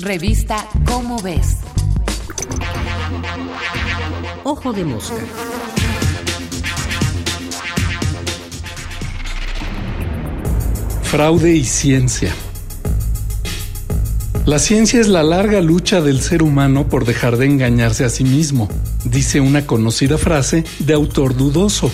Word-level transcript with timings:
Revista 0.00 0.68
Cómo 0.84 1.20
Ves. 1.20 1.56
Ojo 4.44 4.72
de 4.72 4.84
mosca. 4.84 5.16
Fraude 11.02 11.56
y 11.56 11.64
ciencia. 11.64 12.32
La 14.46 14.60
ciencia 14.60 15.00
es 15.00 15.08
la 15.08 15.24
larga 15.24 15.60
lucha 15.60 16.00
del 16.00 16.20
ser 16.20 16.44
humano 16.44 16.88
por 16.88 17.04
dejar 17.04 17.36
de 17.36 17.46
engañarse 17.46 18.04
a 18.04 18.08
sí 18.08 18.22
mismo, 18.22 18.68
dice 19.04 19.40
una 19.40 19.66
conocida 19.66 20.16
frase 20.16 20.62
de 20.78 20.94
autor 20.94 21.36
dudoso. 21.36 21.90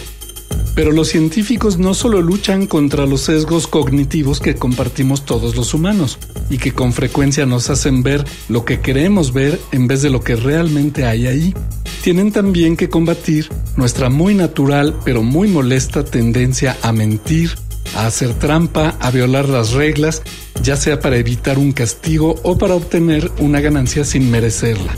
Pero 0.74 0.90
los 0.90 1.08
científicos 1.08 1.78
no 1.78 1.94
solo 1.94 2.20
luchan 2.20 2.66
contra 2.66 3.06
los 3.06 3.22
sesgos 3.22 3.66
cognitivos 3.66 4.40
que 4.40 4.56
compartimos 4.56 5.24
todos 5.24 5.54
los 5.54 5.72
humanos 5.72 6.18
y 6.50 6.58
que 6.58 6.72
con 6.72 6.92
frecuencia 6.92 7.46
nos 7.46 7.70
hacen 7.70 8.02
ver 8.02 8.24
lo 8.48 8.64
que 8.64 8.80
queremos 8.80 9.32
ver 9.32 9.60
en 9.70 9.86
vez 9.86 10.02
de 10.02 10.10
lo 10.10 10.20
que 10.20 10.34
realmente 10.34 11.04
hay 11.06 11.26
ahí, 11.28 11.54
tienen 12.02 12.32
también 12.32 12.76
que 12.76 12.88
combatir 12.88 13.48
nuestra 13.76 14.10
muy 14.10 14.34
natural 14.34 14.98
pero 15.04 15.22
muy 15.22 15.48
molesta 15.48 16.04
tendencia 16.04 16.76
a 16.82 16.92
mentir, 16.92 17.52
a 17.94 18.06
hacer 18.06 18.34
trampa, 18.34 18.96
a 19.00 19.10
violar 19.10 19.48
las 19.48 19.72
reglas, 19.72 20.22
ya 20.62 20.76
sea 20.76 21.00
para 21.00 21.16
evitar 21.16 21.56
un 21.56 21.72
castigo 21.72 22.34
o 22.42 22.58
para 22.58 22.74
obtener 22.74 23.30
una 23.38 23.60
ganancia 23.60 24.04
sin 24.04 24.30
merecerla. 24.30 24.94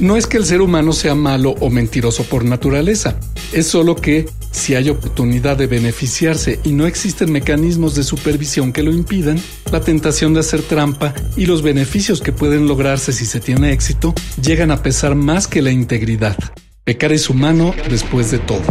No 0.00 0.16
es 0.16 0.26
que 0.26 0.38
el 0.38 0.46
ser 0.46 0.62
humano 0.62 0.94
sea 0.94 1.14
malo 1.14 1.54
o 1.60 1.68
mentiroso 1.68 2.24
por 2.24 2.42
naturaleza, 2.42 3.20
es 3.52 3.66
solo 3.66 3.96
que 3.96 4.26
si 4.50 4.74
hay 4.74 4.88
oportunidad 4.88 5.58
de 5.58 5.66
beneficiarse 5.66 6.58
y 6.64 6.72
no 6.72 6.86
existen 6.86 7.30
mecanismos 7.30 7.94
de 7.94 8.02
supervisión 8.02 8.72
que 8.72 8.82
lo 8.82 8.92
impidan, 8.92 9.38
la 9.70 9.82
tentación 9.82 10.32
de 10.32 10.40
hacer 10.40 10.62
trampa 10.62 11.12
y 11.36 11.44
los 11.44 11.60
beneficios 11.60 12.22
que 12.22 12.32
pueden 12.32 12.66
lograrse 12.66 13.12
si 13.12 13.26
se 13.26 13.40
tiene 13.40 13.72
éxito 13.72 14.14
llegan 14.42 14.70
a 14.70 14.82
pesar 14.82 15.16
más 15.16 15.46
que 15.46 15.60
la 15.60 15.70
integridad. 15.70 16.36
Pecar 16.82 17.12
es 17.12 17.28
humano 17.28 17.74
después 17.90 18.30
de 18.30 18.38
todo. 18.38 18.62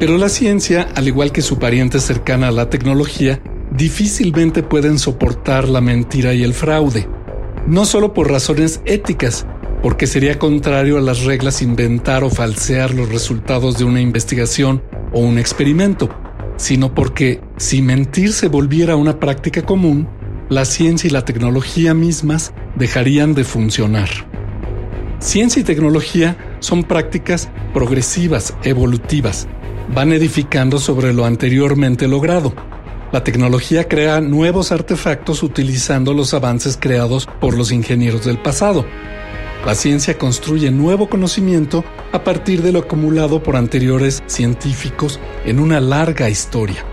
Pero 0.00 0.16
la 0.16 0.30
ciencia, 0.30 0.88
al 0.94 1.06
igual 1.08 1.30
que 1.30 1.42
su 1.42 1.58
pariente 1.58 2.00
cercana 2.00 2.48
a 2.48 2.52
la 2.52 2.70
tecnología, 2.70 3.42
difícilmente 3.70 4.62
pueden 4.62 4.98
soportar 4.98 5.68
la 5.68 5.82
mentira 5.82 6.32
y 6.32 6.42
el 6.42 6.54
fraude. 6.54 7.06
No 7.66 7.84
solo 7.84 8.14
por 8.14 8.30
razones 8.30 8.80
éticas, 8.86 9.46
porque 9.84 10.06
sería 10.06 10.38
contrario 10.38 10.96
a 10.96 11.02
las 11.02 11.24
reglas 11.24 11.60
inventar 11.60 12.24
o 12.24 12.30
falsear 12.30 12.94
los 12.94 13.10
resultados 13.10 13.76
de 13.76 13.84
una 13.84 14.00
investigación 14.00 14.82
o 15.12 15.20
un 15.20 15.36
experimento, 15.36 16.08
sino 16.56 16.94
porque 16.94 17.42
si 17.58 17.82
mentir 17.82 18.32
se 18.32 18.48
volviera 18.48 18.96
una 18.96 19.20
práctica 19.20 19.60
común, 19.60 20.08
la 20.48 20.64
ciencia 20.64 21.08
y 21.08 21.10
la 21.10 21.26
tecnología 21.26 21.92
mismas 21.92 22.54
dejarían 22.76 23.34
de 23.34 23.44
funcionar. 23.44 24.08
Ciencia 25.18 25.60
y 25.60 25.64
tecnología 25.64 26.56
son 26.60 26.84
prácticas 26.84 27.50
progresivas, 27.74 28.54
evolutivas, 28.62 29.48
van 29.94 30.14
edificando 30.14 30.78
sobre 30.78 31.12
lo 31.12 31.26
anteriormente 31.26 32.08
logrado. 32.08 32.54
La 33.12 33.22
tecnología 33.22 33.86
crea 33.86 34.22
nuevos 34.22 34.72
artefactos 34.72 35.42
utilizando 35.42 36.14
los 36.14 36.32
avances 36.32 36.78
creados 36.80 37.28
por 37.38 37.54
los 37.54 37.70
ingenieros 37.70 38.24
del 38.24 38.38
pasado, 38.38 38.86
la 39.66 39.74
ciencia 39.74 40.18
construye 40.18 40.70
nuevo 40.70 41.08
conocimiento 41.08 41.84
a 42.12 42.22
partir 42.22 42.62
de 42.62 42.72
lo 42.72 42.80
acumulado 42.80 43.42
por 43.42 43.56
anteriores 43.56 44.22
científicos 44.26 45.18
en 45.46 45.58
una 45.58 45.80
larga 45.80 46.28
historia. 46.28 46.84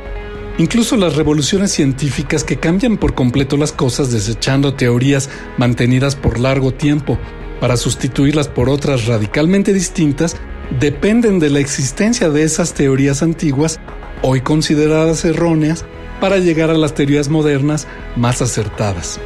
Incluso 0.57 0.95
las 0.95 1.15
revoluciones 1.15 1.71
científicas 1.71 2.43
que 2.43 2.57
cambian 2.57 2.97
por 2.97 3.13
completo 3.13 3.57
las 3.57 3.71
cosas 3.71 4.11
desechando 4.11 4.73
teorías 4.73 5.29
mantenidas 5.57 6.15
por 6.15 6.39
largo 6.39 6.73
tiempo 6.73 7.17
para 7.59 7.77
sustituirlas 7.77 8.47
por 8.47 8.69
otras 8.69 9.05
radicalmente 9.05 9.73
distintas 9.73 10.35
dependen 10.79 11.39
de 11.39 11.49
la 11.49 11.59
existencia 11.59 12.29
de 12.29 12.43
esas 12.43 12.73
teorías 12.73 13.21
antiguas, 13.21 13.79
hoy 14.21 14.41
consideradas 14.41 15.25
erróneas, 15.25 15.85
para 16.19 16.37
llegar 16.37 16.69
a 16.69 16.77
las 16.77 16.93
teorías 16.93 17.29
modernas 17.29 17.87
más 18.15 18.41
acertadas. 18.41 19.19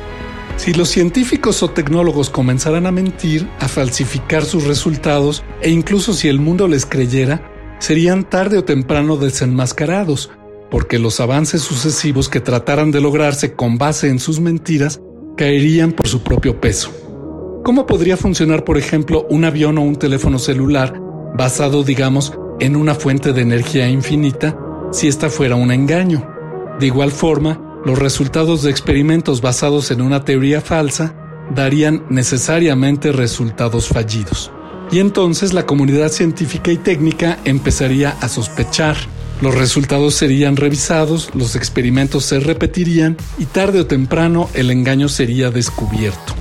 Si 0.57 0.73
los 0.73 0.89
científicos 0.89 1.61
o 1.63 1.69
tecnólogos 1.69 2.29
comenzaran 2.29 2.85
a 2.85 2.91
mentir, 2.91 3.47
a 3.59 3.67
falsificar 3.67 4.45
sus 4.45 4.63
resultados, 4.63 5.43
e 5.61 5.69
incluso 5.69 6.13
si 6.13 6.27
el 6.27 6.39
mundo 6.39 6.67
les 6.67 6.85
creyera, 6.85 7.51
serían 7.79 8.23
tarde 8.29 8.57
o 8.57 8.63
temprano 8.63 9.17
desenmascarados, 9.17 10.31
porque 10.71 10.97
los 10.97 11.19
avances 11.19 11.61
sucesivos 11.61 12.29
que 12.29 12.39
trataran 12.39 12.91
de 12.91 13.01
lograrse 13.01 13.53
con 13.53 13.77
base 13.77 14.07
en 14.07 14.19
sus 14.19 14.39
mentiras 14.39 15.01
caerían 15.35 15.91
por 15.91 16.07
su 16.07 16.23
propio 16.23 16.59
peso. 16.59 16.89
¿Cómo 17.63 17.85
podría 17.85 18.15
funcionar, 18.15 18.63
por 18.63 18.77
ejemplo, 18.77 19.25
un 19.29 19.43
avión 19.43 19.77
o 19.77 19.81
un 19.81 19.97
teléfono 19.97 20.39
celular 20.39 21.01
basado, 21.37 21.83
digamos, 21.83 22.33
en 22.59 22.75
una 22.75 22.95
fuente 22.95 23.33
de 23.33 23.41
energía 23.41 23.89
infinita 23.89 24.57
si 24.91 25.07
esta 25.07 25.29
fuera 25.29 25.55
un 25.55 25.71
engaño? 25.71 26.29
De 26.79 26.85
igual 26.85 27.11
forma, 27.11 27.64
los 27.85 27.99
resultados 27.99 28.63
de 28.63 28.71
experimentos 28.71 29.41
basados 29.41 29.91
en 29.91 30.01
una 30.01 30.25
teoría 30.25 30.59
falsa 30.59 31.13
darían 31.53 32.03
necesariamente 32.09 33.11
resultados 33.11 33.87
fallidos. 33.87 34.51
Y 34.91 34.99
entonces 34.99 35.53
la 35.53 35.65
comunidad 35.65 36.09
científica 36.09 36.71
y 36.71 36.77
técnica 36.77 37.37
empezaría 37.45 38.17
a 38.21 38.27
sospechar. 38.27 38.97
Los 39.41 39.53
resultados 39.53 40.15
serían 40.15 40.55
revisados, 40.55 41.29
los 41.35 41.55
experimentos 41.55 42.25
se 42.25 42.39
repetirían 42.39 43.17
y 43.37 43.45
tarde 43.45 43.81
o 43.81 43.85
temprano 43.85 44.49
el 44.53 44.71
engaño 44.71 45.07
sería 45.07 45.51
descubierto. 45.51 46.33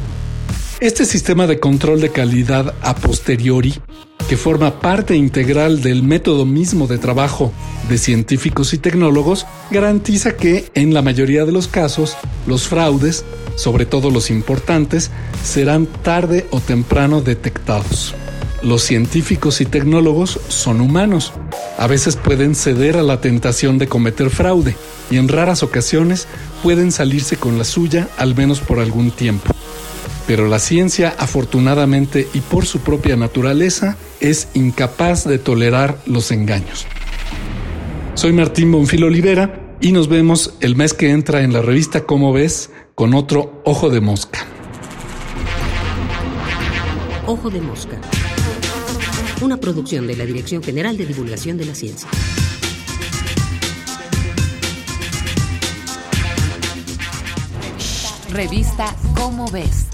Este 0.81 1.05
sistema 1.05 1.47
de 1.47 1.61
control 1.61 2.01
de 2.01 2.11
calidad 2.11 2.75
a 2.81 2.95
posteriori 2.95 3.75
que 4.29 4.37
forma 4.37 4.81
parte 4.81 5.17
integral 5.17 5.83
del 5.83 6.03
método 6.03 6.47
mismo 6.47 6.87
de 6.87 6.99
trabajo 6.99 7.53
de 7.89 7.99
científicos 7.99 8.73
y 8.73 8.79
tecnólogos, 8.79 9.47
garantiza 9.71 10.37
que, 10.37 10.71
en 10.75 10.95
la 10.95 11.03
mayoría 11.03 11.45
de 11.45 11.53
los 11.53 11.69
casos, 11.69 12.17
los 12.47 12.67
fraudes, 12.69 13.25
sobre 13.57 13.85
todo 13.87 14.11
los 14.11 14.31
importantes, 14.31 15.11
serán 15.43 15.87
tarde 15.87 16.47
o 16.51 16.61
temprano 16.61 17.21
detectados. 17.21 18.15
Los 18.63 18.83
científicos 18.83 19.61
y 19.61 19.67
tecnólogos 19.67 20.41
son 20.49 20.81
humanos. 20.81 21.35
A 21.77 21.87
veces 21.87 22.17
pueden 22.17 22.55
ceder 22.55 22.97
a 22.97 23.03
la 23.03 23.21
tentación 23.21 23.77
de 23.77 23.89
cometer 23.89 24.31
fraude 24.31 24.75
y 25.11 25.19
en 25.19 25.29
raras 25.29 25.63
ocasiones 25.63 26.27
pueden 26.63 26.91
salirse 26.91 27.37
con 27.37 27.59
la 27.59 27.65
suya 27.65 28.09
al 28.17 28.35
menos 28.35 28.61
por 28.61 28.79
algún 28.79 29.11
tiempo. 29.11 29.55
Pero 30.27 30.49
la 30.49 30.59
ciencia, 30.59 31.15
afortunadamente 31.19 32.27
y 32.33 32.41
por 32.41 32.65
su 32.65 32.81
propia 32.81 33.17
naturaleza, 33.17 33.97
es 34.21 34.49
incapaz 34.55 35.25
de 35.25 35.39
tolerar 35.39 35.99
los 36.07 36.31
engaños. 36.31 36.87
Soy 38.15 38.33
Martín 38.33 38.73
Bonfil 38.73 39.05
Olivera 39.05 39.77
y 39.81 39.93
nos 39.93 40.09
vemos 40.09 40.55
el 40.61 40.77
mes 40.77 40.95
que 40.95 41.11
entra 41.11 41.43
en 41.43 41.53
la 41.53 41.61
revista 41.61 42.05
Cómo 42.05 42.33
ves 42.33 42.71
con 42.95 43.13
otro 43.13 43.61
Ojo 43.65 43.91
de 43.91 44.01
Mosca. 44.01 44.47
Ojo 47.27 47.51
de 47.51 47.61
Mosca. 47.61 48.01
Una 49.43 49.59
producción 49.59 50.07
de 50.07 50.17
la 50.17 50.25
Dirección 50.25 50.63
General 50.63 50.97
de 50.97 51.05
Divulgación 51.05 51.59
de 51.59 51.67
la 51.67 51.75
Ciencia. 51.75 52.09
Revista 58.31 58.95
Cómo 59.15 59.47
ves 59.51 59.94